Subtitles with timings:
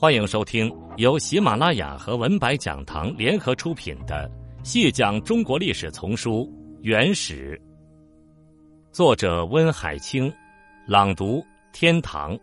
[0.00, 4.30] 欢迎收听由喜马拉雅和文白讲堂联合出品的
[4.64, 6.44] 《细讲中国历史丛书·
[6.82, 7.60] 原始》，
[8.92, 10.32] 作者温海清，
[10.86, 12.38] 朗读天堂，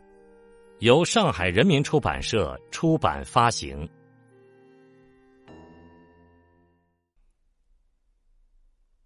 [0.80, 3.88] 由上海人民出版社出版发行。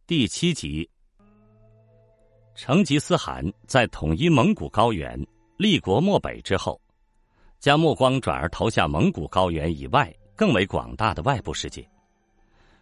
[0.07, 0.89] 第七集，
[2.55, 5.23] 成吉思汗在统一蒙古高原、
[5.55, 6.81] 立国漠北之后。
[7.59, 11.87] 将目光转而投向蒙古高原以外更为广大的外部世界。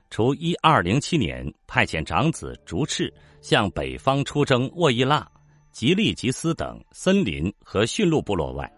[0.10, 5.30] 除一二零七年派遣长子竹赤向北方出征沃伊腊、
[5.72, 8.72] 吉利吉斯等森林和驯鹿部落外，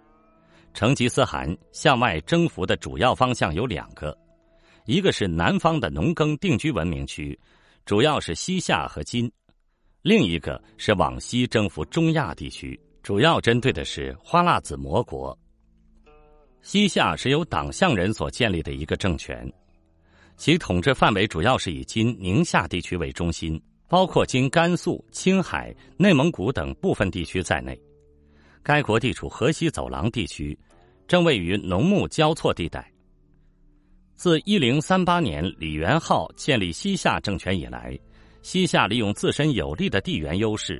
[0.73, 4.17] 成吉思汗向外征服的主要方向有两个：
[4.85, 7.39] 一个是南方的农耕定居文明区，
[7.85, 9.29] 主要是西夏和金；
[10.01, 15.37] 另一个是往西征服中亚地区，主要针对的是花剌子模国。
[16.61, 19.51] 西夏是由党项人所建立的一个政权，
[20.35, 27.79] 其统治范围主要是以今宁夏地区为中心，包括今甘肃、青海、内蒙古等部分地区在内。
[28.61, 30.57] 该国地处河西走廊地区，
[31.07, 32.91] 正位于农牧交错地带。
[34.15, 37.97] 自一零三八年李元昊建立西夏政权以来，
[38.41, 40.79] 西夏利用自身有利的地缘优势，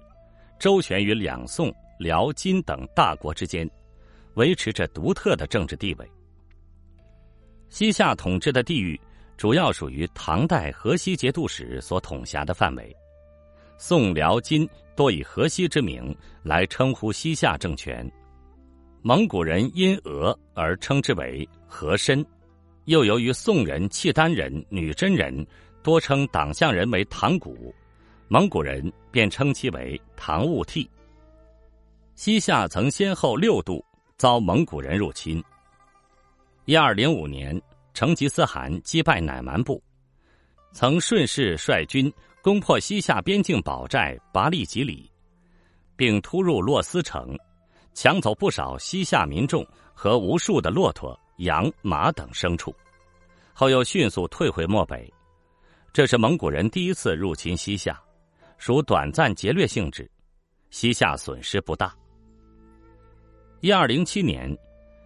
[0.59, 3.67] 周旋于两宋、辽、金等大国之间。
[4.40, 6.09] 维持着独特的政治地位。
[7.68, 8.98] 西夏统治的地域
[9.36, 12.95] 主要属于唐代河西节度使所统辖的范围，
[13.78, 18.10] 宋、辽、金多以河西之名来称呼西夏政权。
[19.02, 22.26] 蒙古人因俄而称之为和珅，
[22.86, 25.45] 又由于宋人、契丹人、女真人
[25.84, 27.76] 多称党项人为唐古，
[28.30, 30.88] 蒙古人便称其为唐兀惕。
[32.16, 33.84] 西夏曾先后六度。
[34.20, 35.42] 遭蒙古人入侵。
[36.66, 37.59] 一二零五年，
[37.94, 39.81] 成吉思汗击败乃蛮部，
[40.73, 42.11] 曾顺势率军
[42.42, 45.10] 攻破西夏边境堡寨拔利吉里，
[45.95, 47.33] 并突入洛斯城，
[47.94, 52.76] 抢走不少西夏民众和无数的骆驼、羊、马等牲畜，
[53.54, 55.10] 后又迅速退回漠北。
[55.94, 57.98] 这是蒙古人第一次入侵西夏，
[58.58, 60.11] 属短暂劫掠性质，
[60.71, 61.95] 西夏损失不大。
[63.61, 64.58] 一二零七年，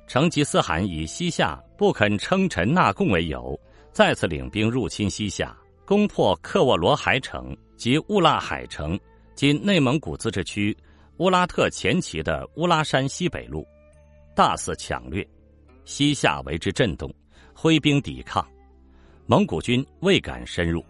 [0.06, 3.60] 成吉思汗以西夏不肯称臣纳贡为由，
[3.92, 9.00] 再次领兵入侵西夏，攻破克沃罗海城及乌拉海城
[9.34, 10.76] （今内蒙古自治区
[11.18, 13.66] 乌拉特前旗的乌拉山西北路），
[14.36, 15.28] 大肆抢掠，
[15.84, 17.12] 西夏为之震动，
[17.56, 18.48] 挥兵抵抗，
[19.26, 20.86] 蒙古军未敢深入，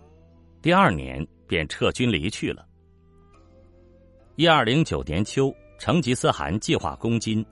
[0.62, 2.66] 第二年便撤军离去了。
[4.35, 5.56] 一二零九年秋。
[5.78, 7.46] 成吉思汗计划攻金，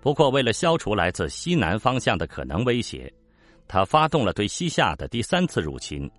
[0.00, 3.12] 不过为了消除来自西南方向的可能威胁，
[3.66, 6.10] 他发动了对西夏的第三次入侵。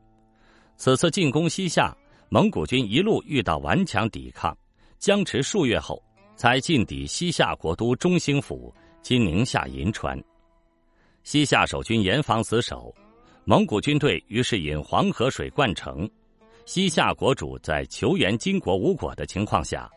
[0.77, 1.95] 此次进攻西夏，
[2.29, 4.55] 蒙古军一路遇到顽强抵抗，
[4.97, 6.01] 僵持数月后，
[6.35, 10.21] 才进抵西夏国都中兴府（今宁夏银川）。
[11.23, 12.93] 西夏守军严防死守，
[13.43, 16.09] 蒙古军队于是引黄河水灌城。
[16.65, 19.89] 西夏国主在求援金国无果的情况下。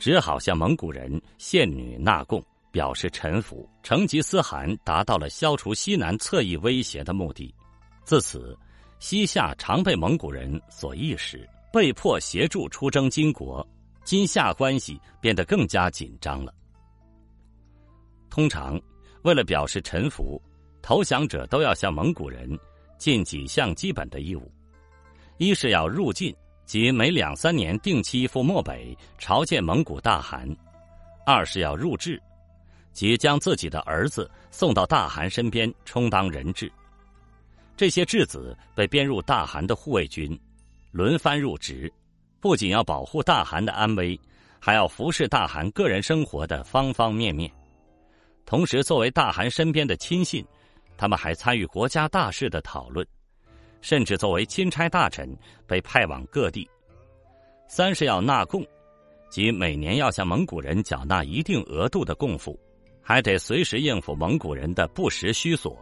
[0.00, 3.68] 只好向蒙古人献女纳贡，表示臣服。
[3.82, 7.54] 成吉思汗达到了消除西南侧翼威胁的目的。
[8.02, 8.58] 自此，
[8.98, 13.64] 西夏常被蒙古人所意识，被迫协助出征金国，
[14.02, 16.54] 金夏关系变得更加紧张了。
[18.30, 18.80] 通常，
[19.22, 20.40] 为了表示臣服，
[20.80, 22.58] 投降者都要向蒙古人
[22.96, 24.50] 尽几项基本的义务：
[25.36, 26.34] 一是要入晋。
[26.70, 30.46] 即每两三年定期赴漠北朝见蒙古大汗；
[31.26, 32.22] 二是要入质，
[32.92, 36.70] 即将自己的儿子送到大汗身边充当人质。
[37.76, 40.40] 这些质子被编入大汗的护卫军，
[40.92, 41.92] 轮番入职，
[42.38, 44.16] 不仅要保护大汗的安危，
[44.60, 47.50] 还要服侍大汗个人生活的方方面面。
[48.46, 50.46] 同时，作为大汗身边的亲信，
[50.96, 53.04] 他们还参与国家大事的讨论。
[53.80, 55.28] 甚至作为钦差大臣
[55.66, 56.68] 被派往各地。
[57.66, 58.66] 三是要纳贡，
[59.30, 62.58] 即每年要向蒙古人缴纳一定额度的贡赋，
[63.00, 65.78] 还得随时应付蒙古人的不时需索。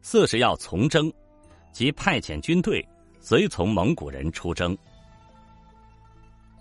[0.00, 1.12] 四是要从征，
[1.70, 2.84] 即派遣军队
[3.20, 4.76] 随从蒙古人出征。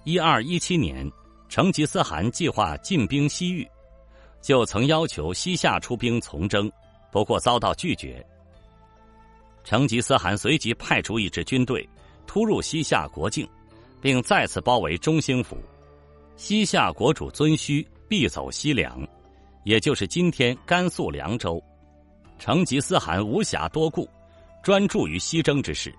[0.04, 1.10] 一二一七年，
[1.48, 3.68] 成吉思汗计划进兵西域，
[4.42, 6.72] 就曾要求西夏出兵从征，
[7.12, 8.25] 不过遭到拒绝。
[9.63, 11.88] 成吉思汗随即派出一支军队，
[12.25, 13.48] 突入西夏国境，
[14.02, 15.58] 并再次包围中兴府。
[16.36, 19.08] 西夏国主遵顼必走西凉，
[19.63, 21.62] 也就是今天甘肃凉州。
[22.40, 24.10] 成吉思汗无暇多顾，
[24.63, 25.94] 专注于西征之事。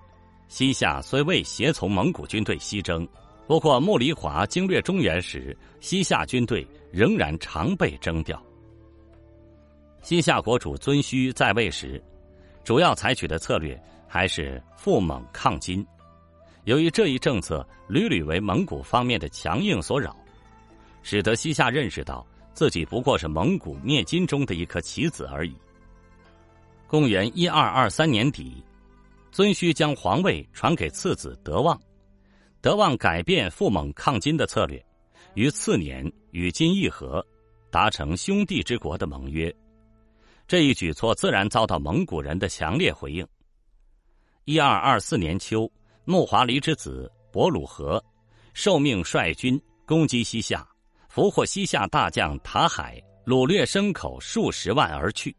[0.49, 3.07] 西夏虽未协从蒙古军队西征，
[3.47, 8.43] 不过木里华经略中原时，西夏军队仍然常被征调。
[10.01, 12.03] 西夏国主遵顼在位时，
[12.63, 15.85] 主要采取的策略还是富蒙抗金。
[16.63, 20.15] 由于这一政策屡屡为蒙古方面的强硬所扰，
[21.01, 25.53] 使得西夏认识到自己不过是蒙古灭金中的一颗棋子而已。
[26.87, 28.63] 公元一二二三年底，
[29.31, 31.77] 遵顼将皇位传给次子德旺，
[32.61, 34.81] 德旺改变富蒙抗金的策略，
[35.33, 37.25] 于次年与金议和，
[37.69, 39.53] 达成兄弟之国的盟约。
[40.53, 43.27] 这一举措自然遭到蒙古人的强烈回应。
[44.45, 45.67] 一二二四年秋。
[46.05, 47.99] 木华黎之子伯鲁和
[48.53, 50.63] 受命率军攻击西夏，
[51.09, 55.35] 俘获西夏大将塔海，掳掠牲口数十万而去。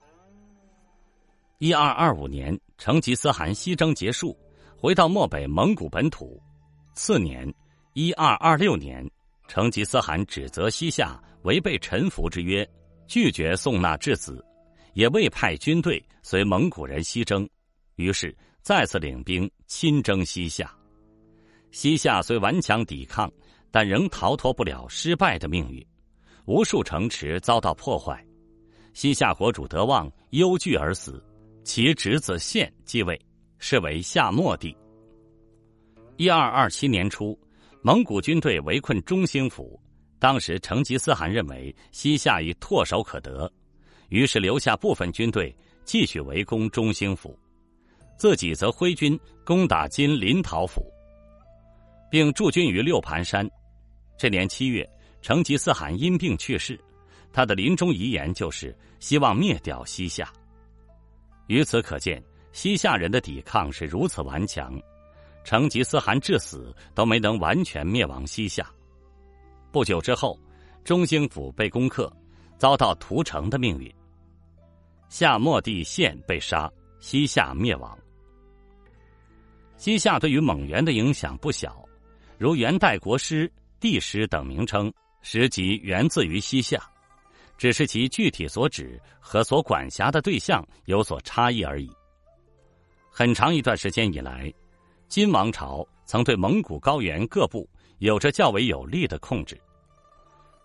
[1.59, 4.37] 一二二五年，成吉思汗西征结束，
[4.77, 6.43] 回到漠北蒙古本土。
[6.95, 7.49] 次年，
[7.93, 9.09] 一二二六年，
[9.47, 12.69] 成吉思汗指责西夏违背臣服之约，
[13.07, 14.45] 拒绝送纳质子，
[14.95, 17.49] 也未派军队随蒙古人西征，
[17.97, 18.35] 于是。
[18.65, 20.75] 再次领兵亲征西夏，
[21.71, 23.31] 西夏虽顽强抵抗，
[23.71, 25.87] 但仍逃脱不了失败的命运。
[26.47, 28.27] 无数城池遭到破坏，
[28.95, 31.23] 西夏国主德旺忧惧而死，
[31.63, 33.21] 其侄子献继位，
[33.59, 34.75] 是为夏末帝。
[36.17, 37.39] 一二二七年初，
[37.83, 39.79] 蒙古军队围困中兴府，
[40.19, 43.53] 当时成吉思汗认为西夏已唾手可得，
[44.15, 45.53] 于是留下部分军队
[45.85, 47.37] 继续围攻中兴府。
[48.17, 50.87] 自己则挥军攻打金临洮府，
[52.09, 53.45] 并驻军于六盘山。
[54.17, 54.89] 这年七月，
[55.21, 56.79] 成吉思汗因病去世，
[57.33, 60.33] 他的临终遗言就是希望灭掉西夏。
[61.49, 62.23] 由此可见，
[62.53, 64.81] 西夏人的抵抗是如此顽强，
[65.43, 68.65] 成吉思汗至死都没能完全灭亡西夏。
[69.73, 70.39] 不久之后，
[70.85, 72.09] 中兴府被攻克，
[72.59, 73.93] 遭到屠城的命运。
[75.09, 77.97] 夏末帝献被杀，西夏灭亡。
[79.77, 81.85] 西夏对于蒙元的影响不小，
[82.39, 86.81] 如元代国师、帝师等名称，实即源自于西夏，
[87.59, 91.91] 只是其具体所指和所管辖的对象有所差异而已。
[93.11, 94.53] 很长一段时间以来，
[95.09, 97.69] 金王朝曾对蒙古高原各部
[97.99, 99.61] 有着较为有力的控制，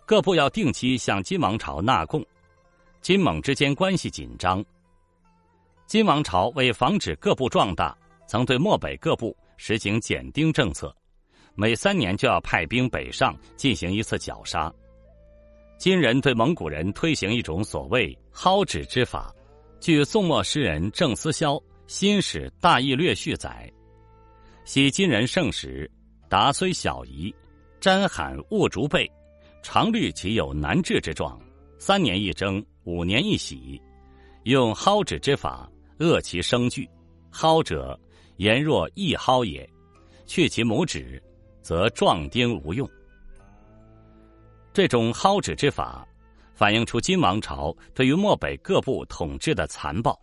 [0.05, 2.25] 各部要定期向金王朝纳贡，
[3.01, 4.63] 金蒙之间关系紧张。
[5.85, 7.97] 金王朝为防止各部壮大。
[8.27, 10.95] 曾对漠北各部实行减丁政策，
[11.55, 14.71] 每三年就要派兵北上进行一次绞杀。
[15.79, 19.33] 金人对蒙古人推行一种所谓“蒿指之法”。
[19.81, 21.55] 据宋末诗人郑思肖
[21.87, 23.67] 《新史大义略序》载
[24.63, 25.89] ：“昔金人盛时，
[26.29, 27.33] 达虽小夷，
[27.81, 29.11] 瞻罕勿逐备，
[29.63, 31.35] 常虑其有难治之状。
[31.79, 33.81] 三年一征，五年一喜，
[34.43, 35.67] 用蒿指之法
[35.97, 36.87] 遏其生惧。
[37.31, 37.99] 蒿者。”
[38.39, 39.69] 言若一蒿也，
[40.25, 41.21] 去其拇指，
[41.61, 42.89] 则壮丁无用。
[44.71, 46.07] 这种蒿指之法，
[46.55, 50.17] 反映出金王朝对于漠北各部统治的残暴。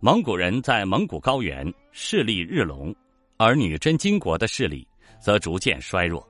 [0.00, 2.94] 蒙古人在蒙古高原势力日隆，
[3.38, 4.86] 而女真金国的势力
[5.18, 6.28] 则逐渐衰弱。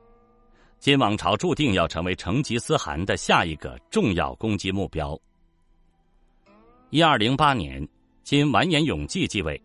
[0.85, 5.19] 金王朝注定要成为成吉思汗的下一个重要攻击目标。
[6.91, 7.89] 一二零八年，
[8.23, 9.59] 金完颜永济继位。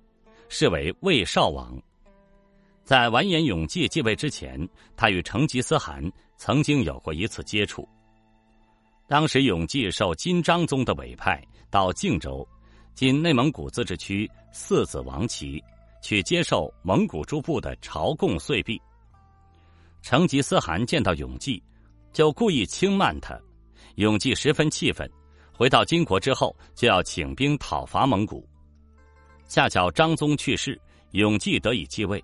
[0.47, 1.77] 是为魏少王，
[2.85, 6.01] 在完颜永济继位之前，他与成吉思汗
[6.37, 7.85] 曾经有过一次接触。
[9.05, 12.47] 当时永济受金章宗的委派到靖州
[12.95, 15.61] （今内蒙古自治区四子王旗）
[16.01, 18.81] 去接受蒙古诸部的朝贡岁币。
[20.01, 21.61] 成吉思汗见到永济，
[22.11, 23.39] 就故意轻慢他，
[23.95, 25.09] 永济十分气愤，
[25.53, 28.47] 回到金国之后就要请兵讨伐蒙古。
[29.47, 30.79] 恰巧张宗去世，
[31.11, 32.23] 永济得以继位，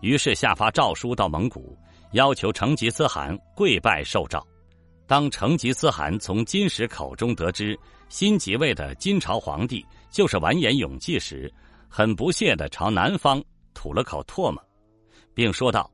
[0.00, 1.76] 于是下发诏书到蒙古，
[2.12, 4.44] 要求成吉思汗跪拜受诏。
[5.06, 7.78] 当成吉思汗从金石口中得知
[8.08, 11.52] 新即位的金朝皇帝就是完颜永济时，
[11.88, 13.42] 很不屑的朝南方
[13.74, 14.62] 吐了口唾沫，
[15.34, 15.90] 并说道：“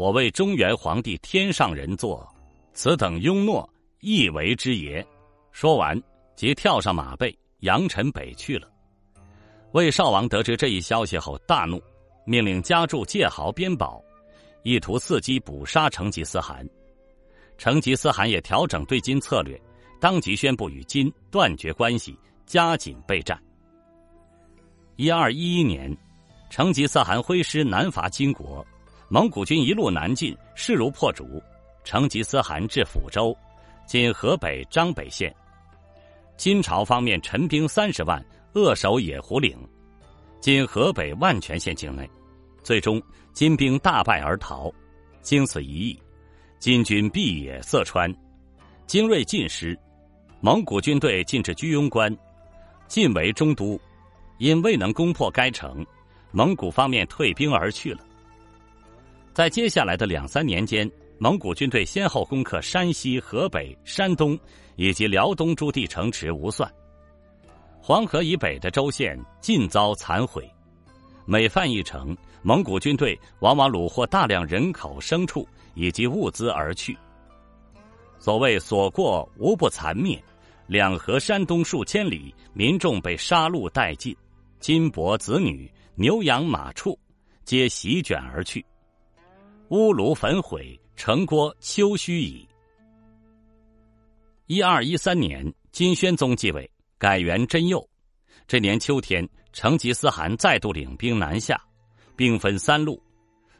[0.00, 2.26] 我为中原皇帝天上人做，
[2.72, 3.68] 此等庸懦，
[4.00, 5.06] 亦为之也。”
[5.52, 6.02] 说完，
[6.34, 8.66] 即跳上马背，扬尘北去了。
[9.72, 11.78] 魏少王得知这一消息后大怒，
[12.24, 14.02] 命令加驻界壕边堡，
[14.62, 16.66] 意图伺机捕杀成吉思汗。
[17.58, 19.60] 成吉思汗也调整对金策略，
[20.00, 23.38] 当即宣布与金断绝关系，加紧备战。
[24.96, 25.94] 一二一一年，
[26.48, 28.66] 成吉思汗挥师南伐金国，
[29.12, 31.42] 蒙古军一路南进，势如破竹。
[31.82, 33.36] 成吉思汗至抚州
[33.84, 35.34] （今河北张北县），
[36.38, 39.58] 金朝方面陈兵三十万，扼守野狐岭
[40.40, 42.08] （今河北万全县境内），
[42.62, 43.02] 最终
[43.32, 44.72] 金兵大败而逃。
[45.22, 46.00] 经此一役，
[46.60, 48.14] 金军毕野色川，
[48.86, 49.76] 精锐尽失。
[50.40, 52.16] 蒙古军队进至居庸关，
[52.86, 53.76] 进围中都，
[54.38, 55.84] 因未能攻破该城，
[56.30, 58.04] 蒙古方面退兵而去了。
[59.32, 64.38] 在接下来的两三年间，蒙古军队先后攻克山西、河北、山东
[64.76, 66.70] 以及辽东诸地城池无算，
[67.80, 70.48] 黄河以北的州县尽遭残毁。
[71.26, 76.96] 每犯一城，蒙古军队往往虏获大量人口、牲畜以及物资而去。
[78.18, 80.22] 所谓所过无不残灭。
[80.66, 84.16] 两河山东数千里，民众被杀戮殆尽，
[84.60, 86.96] 金帛子女、牛羊马畜，
[87.44, 88.64] 皆席卷而去，
[89.70, 92.44] 屋庐焚毁，城郭丘墟矣。
[94.46, 97.88] 一二一三年，金宣宗继位，改元真佑。
[98.48, 101.56] 这年秋天，成吉思汗再度领兵南下，
[102.16, 103.00] 兵分三路，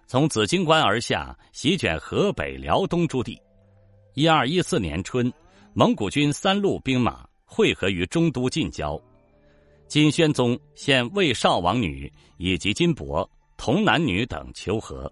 [0.09, 3.41] 从紫荆关而下，席卷河北、辽东诸地。
[4.15, 5.33] 一二一四年春。
[5.73, 9.01] 蒙古军三路兵马汇合于中都近郊，
[9.87, 13.25] 金宣宗献魏少王女以及金帛、
[13.57, 15.11] 童男女等求和，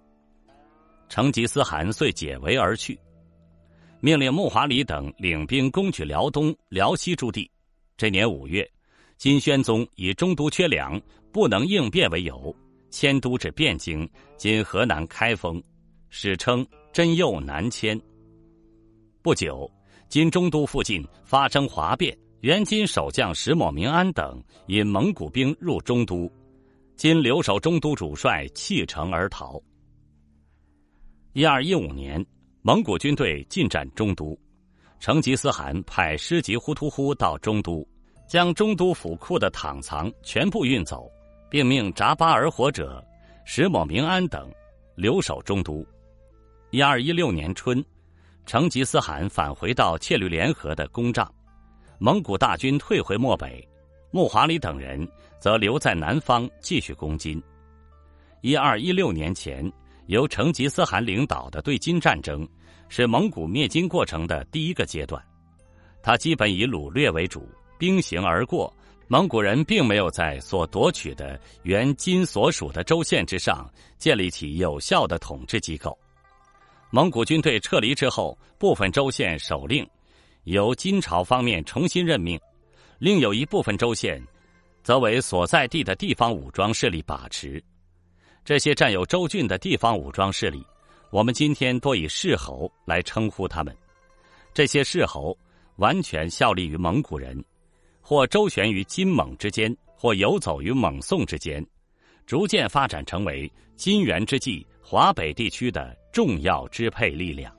[1.08, 2.98] 成吉思汗遂解围而去，
[4.00, 7.50] 命令木华黎等领兵攻取辽东、辽西诸地。
[7.96, 8.68] 这年五月，
[9.16, 11.00] 金宣宗以中都缺粮，
[11.32, 12.54] 不能应变为由，
[12.90, 15.62] 迁都至汴京（今河南开封），
[16.10, 18.00] 史称真佑南迁。
[19.22, 19.70] 不久。
[20.10, 26.32] 今中都附近发生哗变，原金守将石抹明安等引蒙古兵入中都，
[26.96, 29.62] 今留守中都主帅弃城而逃。
[31.38, 32.26] 一二一五年，
[32.62, 34.36] 蒙古军队进占中都，
[34.98, 37.88] 成吉思汗派师吉忽突忽到中都，
[38.26, 41.08] 将中都府库的躺藏全部运走，
[41.48, 43.00] 并命札巴尔火者
[43.44, 44.52] 石某明安等
[44.96, 45.86] 留守中都。
[46.72, 47.80] 一二一六年春。
[48.44, 51.32] 成吉思汗返回到切律联合的公帐，
[52.00, 53.64] 蒙古大军退回漠北，
[54.10, 57.40] 木华黎等人则留在南方继续攻金。
[58.40, 59.70] 一二一六年前，
[60.08, 62.46] 由成吉思汗领导的对金战争
[62.88, 65.22] 是蒙古灭金过程的第一个阶段，
[66.02, 67.46] 他基本以掳掠为主，
[67.78, 68.74] 兵行而过，
[69.06, 75.96] 蒙古人并没有在所夺取的原金所属的州县之上建立起有效的统治机构。
[76.90, 79.86] 蒙古军队撤离之后，部分州县首令
[80.44, 82.40] 由金朝方面重新任命，
[82.98, 84.26] 另有一部分州县
[84.82, 87.62] 则为所在地的地方武装势力把持。
[88.48, 90.64] 这些占有州郡的地方武装势力，
[91.10, 93.76] 我们今天多以世侯来称呼他们。
[94.54, 95.36] 这些世侯
[95.76, 97.44] 完全效力于蒙古人，
[98.00, 101.62] 或周旋于金蒙之间，或游走于蒙宋之间，
[102.24, 105.94] 逐渐发展成为金元之际华北地区的。
[106.10, 107.54] 重要支配力量。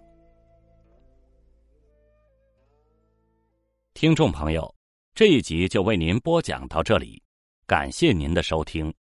[3.93, 4.73] 听众朋友，
[5.13, 7.21] 这一集就为您播讲到这里，
[7.67, 8.91] 感谢您的收听。